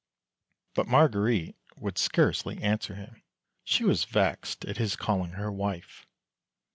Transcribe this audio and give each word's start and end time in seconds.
But 0.73 0.87
Marguerite 0.87 1.55
would 1.77 1.99
scarcely 1.99 2.59
answer 2.63 2.95
him; 2.95 3.21
she 3.63 3.83
was 3.83 4.03
vexed 4.05 4.65
at 4.65 4.77
his 4.77 4.95
calling 4.95 5.33
her" 5.33 5.51
wife." 5.51 6.07